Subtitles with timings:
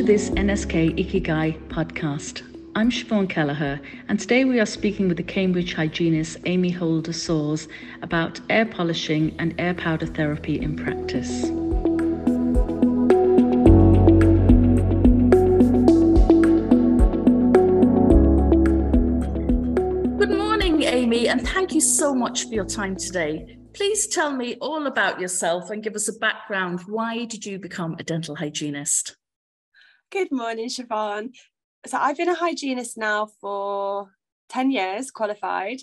[0.00, 2.40] to this NSK Ikigai podcast.
[2.74, 3.78] I'm Siobhan Kelleher,
[4.08, 7.68] and today we are speaking with the Cambridge hygienist Amie Holder-Soares
[8.00, 11.42] about air polishing and air powder therapy in practice.
[20.18, 23.58] Good morning, Amie, and thank you so much for your time today.
[23.74, 26.80] Please tell me all about yourself and give us a background.
[26.86, 29.16] Why did you become a dental hygienist?
[30.10, 31.36] Good morning, Siobhan.
[31.86, 34.10] So I've been a hygienist now for
[34.48, 35.82] 10 years, qualified.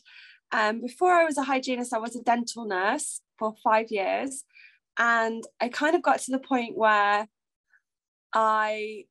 [0.52, 4.44] Um, before I was a hygienist, I was a dental nurse for five years.
[5.00, 7.30] And I kind of got to the point where
[8.34, 9.06] I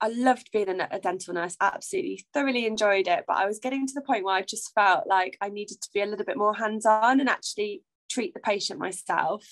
[0.00, 3.24] I loved being a, a, dental nurse, absolutely thoroughly enjoyed it.
[3.28, 5.90] But I was getting to the point where I just felt like I needed to
[5.94, 9.46] be a little bit more hands on and actually treat the patient myself.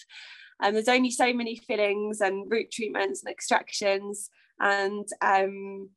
[0.61, 4.29] And there's only so many fillings and root treatments and extractions
[4.63, 5.91] and, um,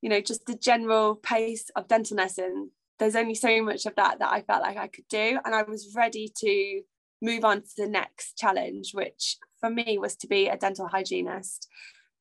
[0.00, 2.70] you know, just the general pace of dental nursing.
[2.98, 5.38] There's only so much of that that I felt like I could do.
[5.44, 6.80] And I was ready to
[7.22, 11.68] move on to the next challenge, which for me was to be a dental hygienist.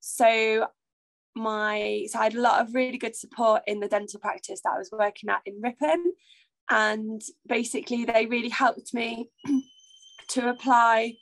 [0.02, 0.68] So
[1.36, 4.74] my so I had a lot of really good support in the dental practice that
[4.74, 6.14] I was working at in Ripon
[6.70, 9.30] and basically they really helped me
[10.30, 11.16] to apply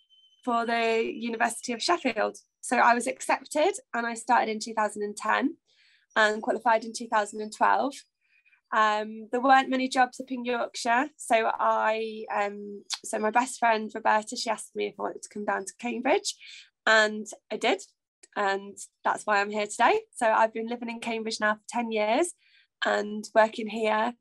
[0.46, 5.58] for the University of Sheffield so I was accepted and I started in 2010
[6.16, 7.94] and qualified in 2012
[8.76, 13.92] um, there weren't many jobs up in Yorkshire so I um, so my best friend
[13.94, 16.36] Roberta she asked me if I wanted to come down to Cambridge
[16.86, 17.82] and I did
[18.36, 20.02] and that's why I'm here today.
[20.16, 22.34] So I've been living in Cambridge now for 10 years
[22.86, 24.14] and working here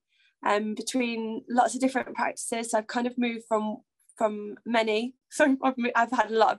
[0.46, 2.70] um, between lots of different practices.
[2.70, 3.78] So I've kind of moved from
[4.16, 5.14] from many.
[5.34, 6.58] So I've, I've had a lot of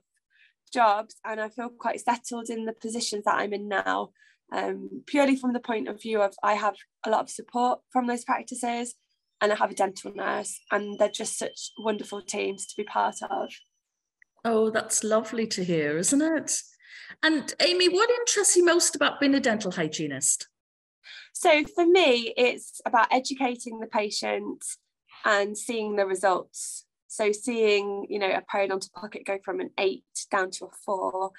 [0.74, 4.10] jobs and I feel quite settled in the positions that I'm in now.
[4.52, 6.76] Um, purely from the point of view of I have
[7.06, 8.96] a lot of support from those practices
[9.42, 13.16] and I have a dental nurse and they're just such wonderful teams to be part
[13.30, 13.50] of.
[14.46, 16.62] Oh, that's lovely to hear, isn't it?
[17.22, 20.48] And Amie, what interests you most about being a dental hygienist?
[21.34, 24.64] So for me, it's about educating the patient
[25.26, 26.86] and seeing the results.
[27.14, 31.30] So seeing, you know, a periodontal pocket go from an eight down to a four,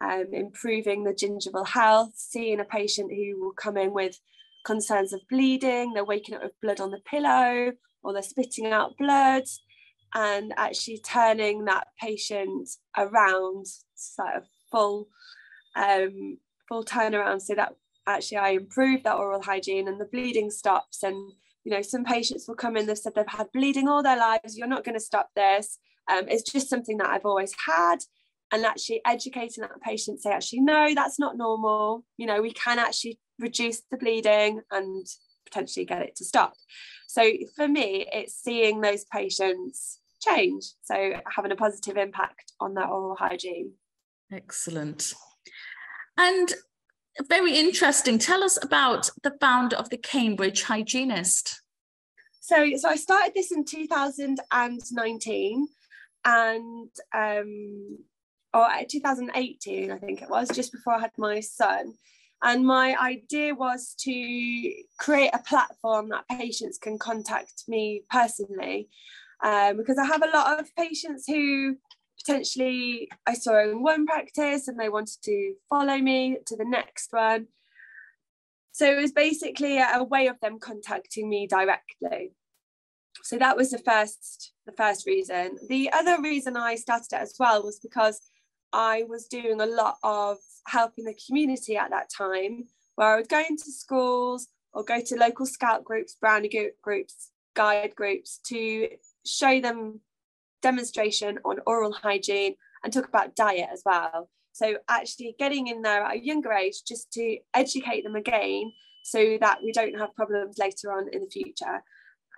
[0.00, 4.18] um, improving the gingival health, seeing a patient who will come in with
[4.64, 7.72] concerns of bleeding, they're waking up with blood on the pillow,
[8.02, 9.42] or they're spitting out blood,
[10.14, 15.08] and actually turning that patient around sort of full
[15.76, 16.38] um,
[16.70, 17.74] full turnaround so that
[18.06, 21.32] actually I improve that oral hygiene and the bleeding stops and
[21.68, 24.56] you know some patients will come in they've said they've had bleeding all their lives
[24.56, 25.78] you're not going to stop this.
[26.10, 27.98] Um, it's just something that I've always had
[28.50, 32.06] and actually educating that patient say actually no that's not normal.
[32.16, 35.06] You know we can actually reduce the bleeding and
[35.44, 36.54] potentially get it to stop.
[37.06, 42.86] So for me it's seeing those patients change so having a positive impact on their
[42.86, 43.72] oral hygiene.
[44.32, 45.12] Excellent.
[46.16, 46.50] And
[47.26, 48.18] very interesting.
[48.18, 51.60] Tell us about the founder of the Cambridge Hygienist.
[52.40, 55.68] So, so I started this in 2019
[56.24, 57.98] and um,
[58.54, 61.94] or 2018, I think it was, just before I had my son.
[62.42, 68.88] And my idea was to create a platform that patients can contact me personally.
[69.42, 71.76] Um, because I have a lot of patients who
[72.24, 77.12] potentially I saw in one practice and they wanted to follow me to the next
[77.12, 77.46] one.
[78.72, 82.32] So it was basically a, way of them contacting me directly.
[83.24, 85.58] So that was the first the first reason.
[85.68, 88.20] The other reason I started it as well was because
[88.72, 92.64] I was doing a lot of helping the community at that time,
[92.94, 97.94] where I would go into schools or go to local scout groups, brownie groups, guide
[97.96, 98.88] groups to
[99.26, 100.00] show them
[100.62, 104.30] demonstration on oral hygiene and talk about diet as well.
[104.52, 108.72] So actually getting in there at a younger age just to educate them again
[109.04, 111.82] so that we don't have problems later on in the future.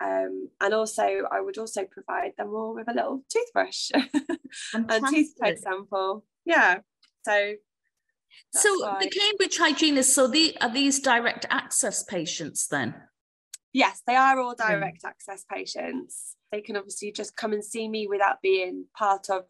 [0.03, 3.91] Um, and also I would also provide them all with a little toothbrush
[4.73, 6.23] and toothpaste sample.
[6.45, 6.79] Yeah.
[7.23, 7.55] So
[8.53, 8.97] so why.
[9.01, 12.95] the Cambridge hygienists, so the are these direct access patients then?
[13.73, 15.09] Yes, they are all direct mm.
[15.09, 16.35] access patients.
[16.51, 19.45] They can obviously just come and see me without being part of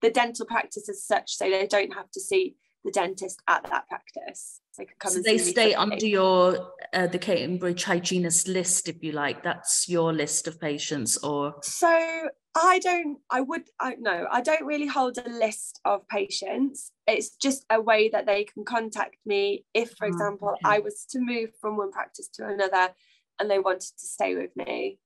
[0.00, 3.88] the dental practice as such so they don't have to see the dentist at that
[3.88, 4.60] practice.
[4.76, 9.12] They can come so they stay under your uh, the cambridge hygienist list if you
[9.12, 9.42] like.
[9.42, 11.54] That's your list of patients or?
[11.62, 16.92] So i don't i would i no i don't really hold a list of patients.
[17.06, 19.64] It's just a way that they can contact me.
[19.74, 20.60] If for oh, example okay.
[20.64, 22.90] i was to move from one practice to another
[23.38, 24.98] and they wanted to stay with me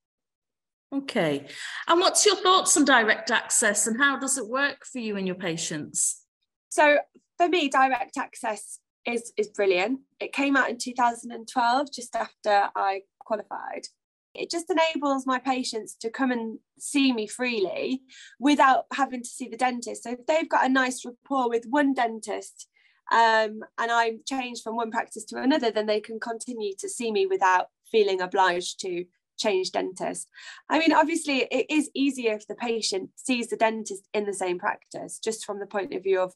[0.95, 1.47] okay
[1.87, 5.27] and what's your thoughts on direct access and how does it work for you and
[5.27, 6.25] your patients
[6.69, 6.99] so
[7.39, 10.01] for me, direct access is is brilliant.
[10.21, 13.87] It came out in 2012, just after I qualified.
[14.35, 18.03] It just enables my patients to come and see me freely
[18.39, 20.05] without having to see the dentist.
[20.05, 22.69] So if they've got a nice rapport with one dentist
[23.11, 27.11] um, and I'm changed from one practice to another, then they can continue to see
[27.11, 29.05] me without feeling obliged to
[29.39, 30.29] change dentist.
[30.69, 34.59] I mean, obviously, it is easier if the patient sees the dentist in the same
[34.59, 36.35] practice, just from the point of view of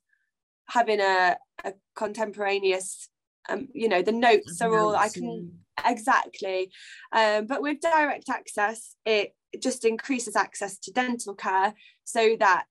[0.68, 3.08] having a, a contemporaneous
[3.48, 5.52] um, you know the notes are all i can
[5.86, 6.70] exactly.
[7.12, 12.64] Um, but with direct access it just increases access to dental care so that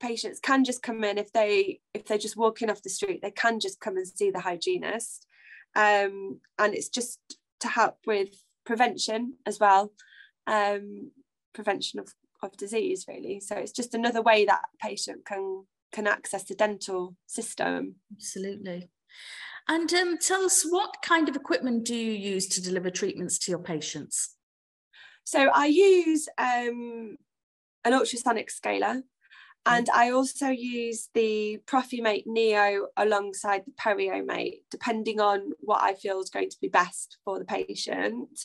[0.00, 3.30] patients can just come in if they if they're just walking off the street they
[3.30, 5.26] can just come and see the hygienist.
[5.76, 7.20] Um, and it's just
[7.60, 8.30] to help with
[8.64, 9.92] prevention as well
[10.46, 11.10] um,
[11.54, 12.12] prevention of,
[12.42, 17.16] of disease really so it's just another way that patient can can access the dental
[17.26, 17.96] system.
[18.12, 18.90] Absolutely.
[19.68, 23.50] And um, tell us what kind of equipment do you use to deliver treatments to
[23.50, 24.34] your patients?
[25.24, 27.16] So I use um,
[27.84, 29.02] an ultrasonic scaler
[29.68, 36.20] and I also use the Prophy-Mate Neo alongside the Periomate, depending on what I feel
[36.20, 38.40] is going to be best for the patient.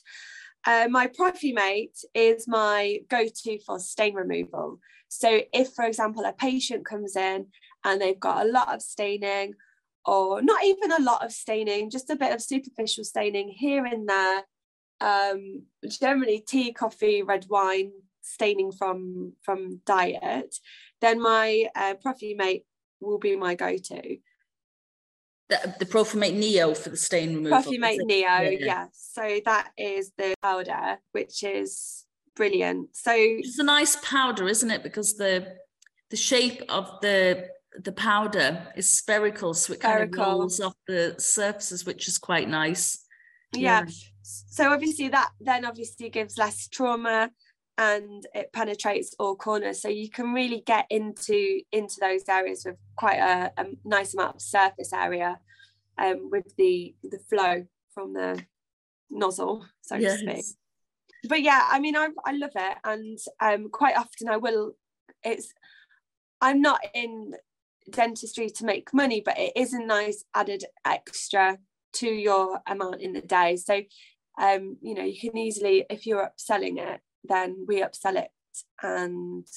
[0.66, 4.80] Uh, my Prophy-Mate is my go-to for stain removal.
[5.08, 7.48] So if, for example, a patient comes in
[7.84, 9.54] and they've got a lot of staining
[10.06, 14.08] or not even a lot of staining, just a bit of superficial staining here and
[14.08, 14.44] there,
[15.00, 17.92] um, generally tea, coffee, red wine,
[18.22, 20.56] staining from, from diet,
[21.04, 22.66] then my uh, Prophy-Mate
[23.02, 24.18] will be my go-to.
[25.50, 27.62] The, the Prophy-Mate Neo for the stain removal.
[27.62, 28.50] Prophy-Mate Neo, yeah.
[28.50, 28.86] yeah.
[28.94, 32.06] So that is the powder, which is
[32.36, 32.96] brilliant.
[32.96, 34.82] So it's a nice powder, isn't it?
[34.82, 35.56] Because the
[36.10, 37.48] the shape of the
[37.84, 40.18] the powder is spherical, so it spherical.
[40.18, 43.06] kind of rolls off the surfaces, which is quite nice.
[43.54, 43.84] Yeah.
[43.86, 43.92] yeah.
[44.24, 47.30] So obviously that then obviously gives less trauma
[47.78, 49.82] and it penetrates all corners.
[49.82, 54.36] So you can really get into into those areas with quite a, a nice amount
[54.36, 55.40] of surface area
[55.98, 58.44] um, with the the flow from the
[59.10, 60.20] nozzle so yes.
[60.22, 60.46] to speak.
[61.30, 64.74] But yeah i mean I, I love it and um, quite often i will
[65.24, 65.54] it's
[66.42, 67.34] i'm not in
[67.92, 71.60] dentistry to make money but it is a nice added extra
[71.94, 73.56] to your amount in the day.
[73.56, 73.82] So
[74.42, 78.30] um, you know you can easily if you're upselling it then we upsell it
[78.82, 79.48] and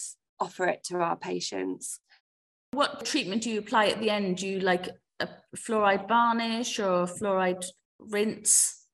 [0.40, 2.00] offer it to our patients
[2.72, 4.88] what treatment do you apply at the end do you like
[5.20, 7.64] a fluoride varnish or fluoride
[7.98, 8.86] rinse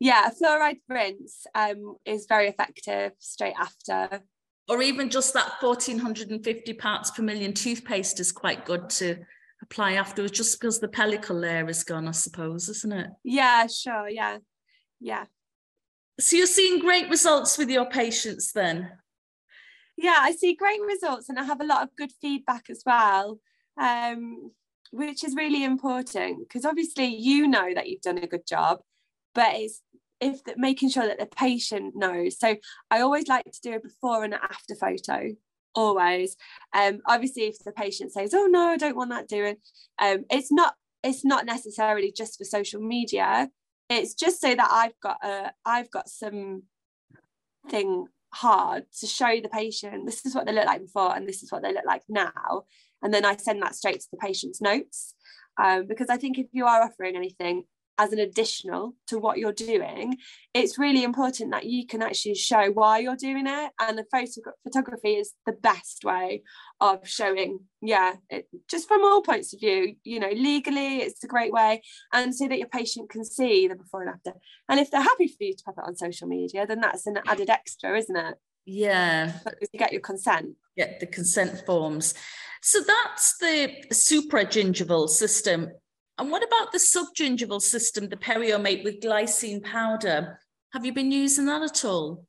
[0.00, 4.22] yeah, a fluoride rinse um, is very effective straight after.
[4.68, 9.16] Or even just that 1450 parts per million toothpaste is quite good to
[9.62, 13.08] apply afterwards, just because the pellicle layer is gone, I suppose, isn't it?
[13.24, 14.08] Yeah, sure.
[14.08, 14.38] Yeah.
[15.00, 15.24] Yeah.
[16.20, 18.90] So you're seeing great results with your patients then?
[19.96, 23.40] Yeah, I see great results and I have a lot of good feedback as well.
[23.80, 24.50] Um,
[24.90, 28.78] which is really important because obviously you know that you've done a good job
[29.34, 29.82] but it's
[30.20, 32.38] if the, making sure that the patient knows.
[32.38, 32.56] So
[32.90, 35.30] I always like to do a before and after photo
[35.74, 36.34] always
[36.74, 39.54] um obviously if the patient says oh no i don't want that doing
[40.00, 43.48] um it's not it's not necessarily just for social media
[43.88, 46.62] it's just so that i've got a i've got some
[47.68, 51.42] thing hard to show the patient this is what they look like before and this
[51.42, 52.64] is what they look like now.
[53.02, 55.14] And then i send that straight to the patient's notes.
[55.62, 57.64] Um, because i think if you are offering anything
[57.98, 60.16] as an additional to what you're doing,
[60.54, 63.72] it's really important that you can actually show why you're doing it.
[63.80, 66.42] And the photo- photography is the best way
[66.80, 71.28] of showing, yeah, it, just from all points of view, you know, legally, it's a
[71.28, 71.82] great way.
[72.12, 74.32] And so that your patient can see the before and after.
[74.68, 77.18] And if they're happy for you to pop it on social media, then that's an
[77.26, 78.36] added extra, isn't it?
[78.64, 79.32] Yeah.
[79.72, 80.50] You get your consent.
[80.76, 82.14] Get the consent forms.
[82.62, 85.70] So that's the supragingival system
[86.18, 90.40] and what about the subgingival system, the Periomate with glycine powder?
[90.72, 92.26] Have you been using that at all?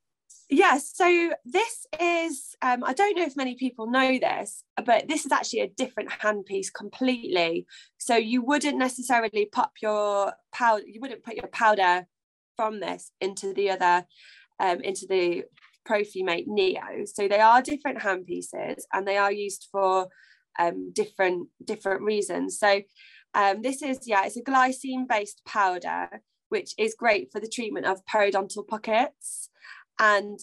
[0.51, 5.25] Yes, so this is, um, I don't know if many people know this, but this
[5.25, 7.67] is actually a different handpiece completely.
[7.99, 12.07] So you wouldn't necessarily pop your powder, you wouldn't put your powder
[12.55, 14.05] from this into the other,
[14.59, 15.43] um, into the
[15.85, 17.05] Prophy-Mate Neo.
[17.05, 20.07] So they are different handpieces and they are used for
[20.59, 22.59] um, different, different reasons.
[22.59, 22.81] So
[23.33, 27.85] um, this is, yeah, it's a glycine based powder, which is great for the treatment
[27.85, 29.49] of periodontal pockets
[29.99, 30.39] and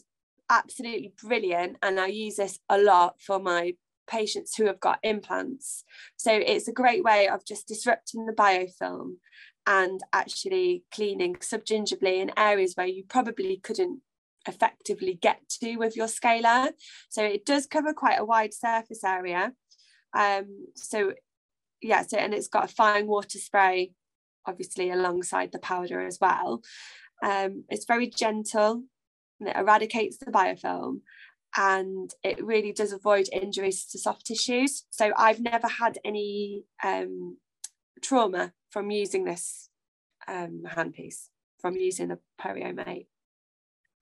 [0.51, 1.77] absolutely brilliant.
[1.83, 3.75] And I use this a lot for my
[4.07, 5.85] patients who have got implants.
[6.17, 9.17] So it's a great way of just disrupting the biofilm
[9.67, 14.01] and actually cleaning subgingivally in areas where you probably couldn't
[14.47, 16.71] effectively get to with your scaler.
[17.09, 19.53] So it does cover quite a wide surface area.
[20.15, 21.15] Um, so
[21.83, 23.93] yeah, so and it's got a fine water spray,
[24.47, 26.63] obviously alongside the powder as well.
[27.23, 28.85] Um, it's very gentle
[29.41, 31.01] and it eradicates the biofilm
[31.57, 34.85] and it really does avoid injuries to soft tissues.
[34.91, 37.39] So I've never had any um,
[38.03, 39.69] trauma from using this
[40.29, 41.29] um, handpiece,
[41.61, 43.07] from using the Periomate.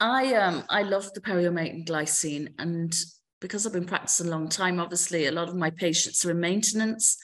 [0.01, 2.95] I um I love the Periomate and glycine and
[3.45, 6.41] because I've been practicing a long time, obviously a lot of my patients are in
[6.41, 7.19] maintenance.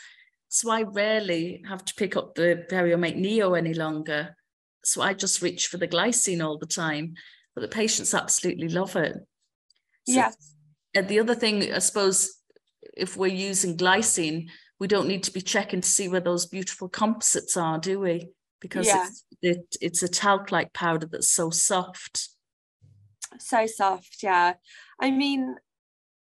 [0.49, 4.37] So I rarely have to pick up the Periomate Neo any longer.
[4.85, 7.15] So I just reach for the glycine all the time
[7.55, 9.15] but the patients absolutely love it.
[10.09, 10.31] So, yeah.
[10.95, 12.39] And the other thing, I suppose,
[12.97, 14.49] if we're using glycine,
[14.79, 18.29] we don't need to be checking to see where those beautiful composites are, do we?
[18.61, 19.07] Because yeah.
[19.07, 22.29] it's, it, it's a talc-like powder that's so soft.
[23.39, 24.55] So soft, yeah.
[25.01, 25.57] I mean,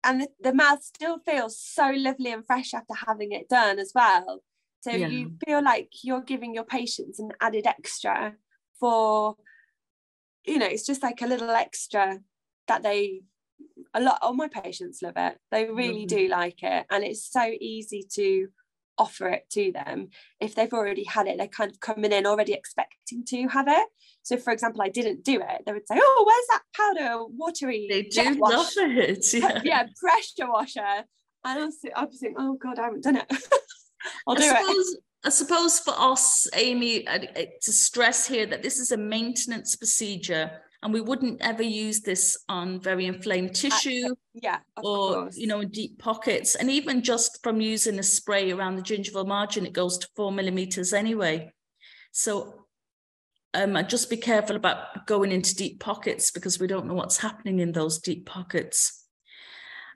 [0.04, 3.92] and the, the mouth still feels so lovely and fresh after having it done as
[3.94, 4.42] well.
[4.82, 5.08] So yeah.
[5.08, 8.34] you feel like you're giving your patients an added extra
[8.78, 9.36] for
[10.44, 12.18] you know it's just like a little extra
[12.68, 13.20] that they
[13.94, 16.16] a lot all my patients love it they really mm-hmm.
[16.16, 18.48] do like it and it's so easy to
[18.98, 20.08] offer it to them
[20.40, 21.38] if they've already had it.
[21.38, 23.86] They're kind of coming in already expecting to have it.
[24.22, 25.62] So for example I didn't do it.
[25.66, 27.24] They would say oh where's that powder?
[27.36, 29.60] Watery they do love it yeah.
[29.64, 31.04] yeah pressure washer.
[31.46, 33.26] And I was, I was thinking oh god I haven't done it.
[34.26, 38.78] I'll I do suppose, it I suppose for us, Amie, to stress here that this
[38.78, 40.50] is a maintenance procedure
[40.84, 45.36] and we wouldn't ever use this on very inflamed tissue uh, yeah or course.
[45.36, 46.54] you know in deep pockets.
[46.54, 50.30] And even just from using a spray around the gingival margin it goes to four
[50.30, 51.50] millimeters anyway.
[52.12, 52.66] So
[53.54, 57.60] um, just be careful about going into deep pockets because we don't know what's happening
[57.60, 59.06] in those deep pockets.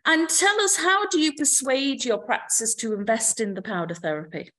[0.06, 4.52] And tell us how do you persuade your practices to invest in the powder therapy?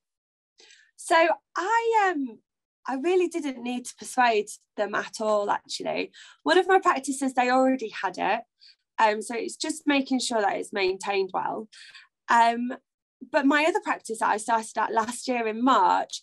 [0.95, 1.15] So
[1.57, 2.39] I um
[2.87, 6.11] I really didn't need to persuade them at all, actually.
[6.43, 8.41] One of my practices, they already had it.
[8.97, 11.67] Um, so it's just making sure that it's maintained well.
[12.29, 12.73] Um,
[13.31, 16.21] but my other practice that I started at last year in March,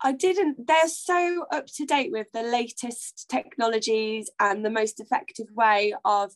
[0.00, 5.48] I didn't, they're so up to date with the latest technologies and the most effective
[5.54, 6.32] way of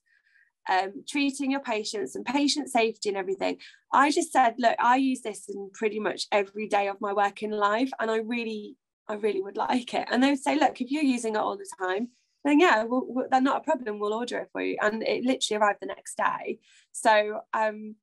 [0.68, 3.58] um, treating your patients and patient safety and everything.
[3.92, 7.50] I just said, look, I use this in pretty much every day of my working
[7.50, 8.76] life, and I really,
[9.08, 10.08] I really would like it.
[10.10, 12.08] And they would say, look, if you're using it all the time,
[12.44, 13.98] then yeah, we'll, we'll, that's not a problem.
[13.98, 16.58] We'll order it for you, and it literally arrived the next day.
[16.92, 17.96] So um,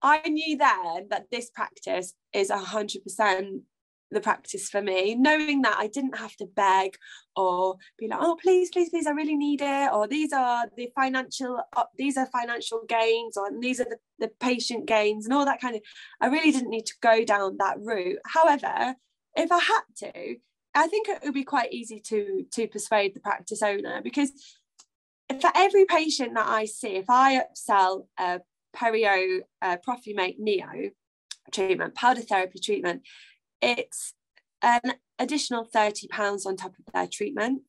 [0.00, 3.62] I knew then that this practice is hundred percent
[4.10, 6.96] the practice for me, knowing that I didn't have to beg
[7.36, 10.88] or be like, oh, please, please, please, I really need it, or these are the
[10.94, 15.44] financial, uh, these are financial gains, or these are the, the patient gains, and all
[15.44, 15.82] that kind of.
[16.20, 18.18] I really didn't need to go down that route.
[18.24, 18.94] However,
[19.38, 20.36] if I had to,
[20.74, 24.32] I think it would be quite easy to to persuade the practice owner because
[25.40, 28.40] for every patient that I see, if I upsell a
[28.74, 30.90] Perio uh, Prophy-Mate Neo
[31.52, 33.02] treatment, powder therapy treatment,
[33.60, 34.14] it's
[34.62, 37.62] an additional 30 pounds on top of their treatment.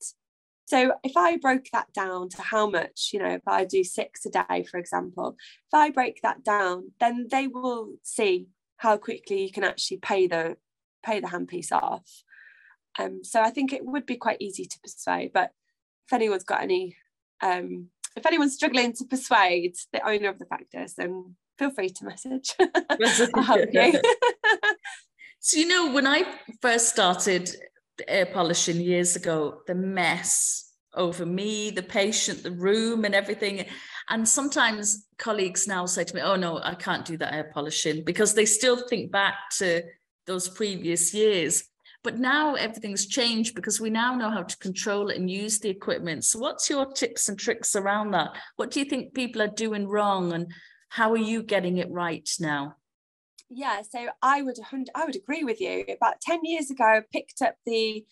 [0.66, 4.24] So if i broke that down to how much you know if i do six
[4.28, 5.36] a day for example
[5.68, 10.28] if i break that down then they will see how quickly you can actually pay
[10.28, 10.58] the
[11.04, 12.24] pay the handpiece off.
[12.98, 15.52] Um, so i think it would be quite easy to persuade but
[16.08, 16.98] if anyone's got any
[17.42, 22.06] um, if anyone's struggling to persuade the owner of the practice then feel free to
[22.06, 22.56] message.
[23.36, 24.02] I'll help you.
[25.42, 26.26] So, you know, when I
[26.62, 27.50] first started
[28.10, 33.66] air polishing years ago, the mess over me, the patient, the room, and everything.
[34.10, 38.04] And sometimes colleagues now say to me, Oh, no, I can't do that air polishing
[38.04, 39.84] because they still think back to
[40.30, 41.64] those previous years.
[42.02, 46.24] But now everything's changed because we now know how to control and use the equipment.
[46.24, 48.30] So, what's your tips and tricks around that?
[48.56, 50.50] What do you think people are doing wrong, and
[50.88, 52.76] how are you getting it right now?
[53.50, 54.60] Yeah, so I would
[54.96, 55.84] I would agree with you.
[55.90, 58.06] About ten years ago, I picked up the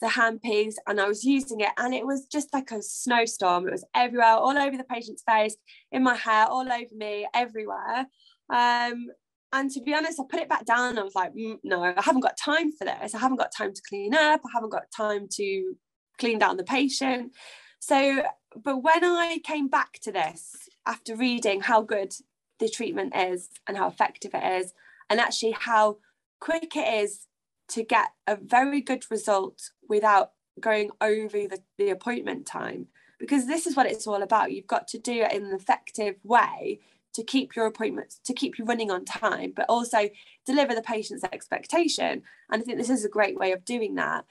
[0.00, 3.68] the handpiece and I was using it and it was just like a snowstorm.
[3.68, 5.56] It was everywhere, all over the patient's face,
[5.92, 8.06] in my hair, all over me, everywhere.
[8.48, 9.08] Um,
[9.52, 10.98] and to be honest, I put it back down.
[10.98, 13.14] I was like, mm, no, I haven't got time for this.
[13.14, 14.40] I haven't got time to clean up.
[14.44, 15.74] I haven't got time to
[16.18, 17.32] clean down the patient.
[17.80, 18.22] So,
[18.62, 22.12] but when I came back to this after reading how good
[22.58, 24.72] the treatment is and how effective it is,
[25.08, 25.98] and actually how
[26.40, 27.26] quick it is
[27.68, 32.86] to get a very good result without going over the, the appointment time,
[33.18, 34.52] because this is what it's all about.
[34.52, 36.80] You've got to do it in an effective way
[37.14, 40.08] to keep your appointments to keep you running on time but also
[40.46, 44.24] deliver the patient's expectation and i think this is a great way of doing that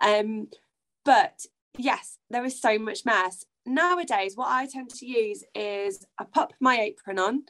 [0.00, 0.48] um,
[1.04, 1.46] but
[1.78, 6.52] yes there is so much mess nowadays what i tend to use is i pop
[6.60, 7.42] my apron on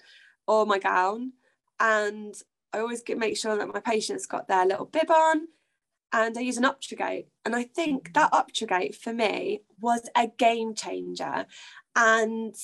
[0.47, 1.33] or my gown
[1.81, 2.35] and
[2.73, 5.49] i always get, make sure that my patient's got their little bib on
[6.15, 7.27] and I use an OptraGate.
[7.45, 11.47] And I think that OptraGate for me was a game changer.
[11.97, 12.55] And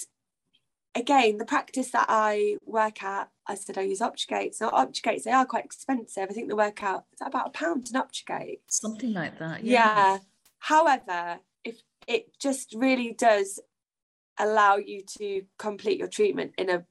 [0.94, 4.60] again, the practice that I work at, I said I use OptraGates.
[4.60, 6.26] Now, OptraGates, they are quite expensive.
[6.28, 8.60] I think the workout is about a pound an OptraGate.
[8.68, 9.64] Something like that.
[9.64, 9.72] Yeah.
[9.72, 10.18] yeah.
[10.58, 13.60] However, if it just really does
[14.38, 16.84] allow you to complete your treatment in a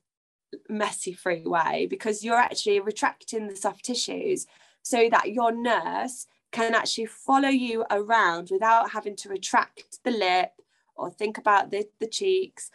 [0.67, 4.47] messy free way because you're actually retracting the soft tissues
[4.81, 10.51] so that your nurse can actually follow you around without having to retract the lip
[10.95, 12.71] or think about the, the cheeks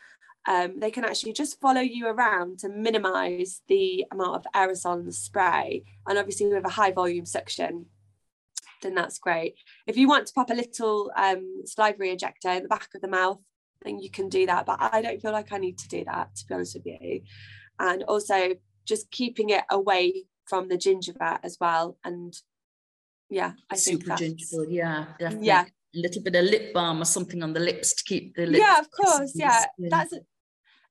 [0.47, 5.07] um, they can actually just follow you around to minimize the amount of aerosol in
[5.07, 5.85] the spray.
[6.07, 7.87] And obviously, with a high volume suction,
[8.83, 9.55] then that's great.
[9.87, 13.09] If you want to pop a little um, salivary ejector in the back of the
[13.09, 13.41] mouth,
[13.83, 14.67] then you can do that.
[14.67, 17.23] But I don't feel like I need to do that, to be honest with you.
[17.79, 21.97] And also, just keeping it away from the gingiva as well.
[22.05, 22.37] And
[23.31, 24.67] yeah, I super think gingival.
[24.69, 25.47] Yeah, definitely.
[25.47, 25.65] Yeah.
[25.97, 28.59] A little bit of lip balm or something on the lips to keep the lips.
[28.59, 29.33] Yeah, of course.
[29.35, 30.13] Yeah, that's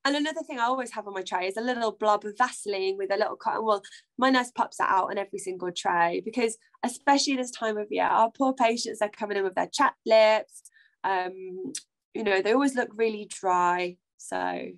[0.06, 2.98] and another thing I always have on my tray is a little blob of Vaseline
[2.98, 3.82] with a little cotton wool.
[4.18, 8.06] My nurse pops that out on every single tray because, especially this time of year,
[8.06, 10.63] our poor patients are coming in with their chapped lips.
[11.04, 11.74] Um,
[12.13, 13.98] you know, they always look really dry.
[14.18, 14.70] So,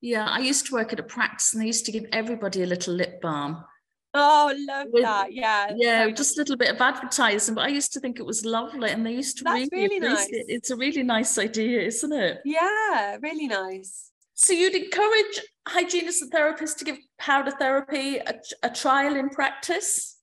[0.00, 2.66] yeah, I used to work at a practice and they used to give everybody a
[2.66, 3.64] little lip balm.
[4.18, 5.32] Oh, love with, that.
[5.32, 5.72] Yeah.
[5.76, 8.44] Yeah, so just a little bit of advertising, but I used to think it was
[8.44, 10.26] lovely and they used to really, really nice.
[10.30, 10.46] it.
[10.48, 12.40] It's a really nice idea, isn't it?
[12.44, 14.12] Yeah, really nice.
[14.38, 20.18] So you'd encourage hygienists and therapists to give powder therapy a, a trial in practice?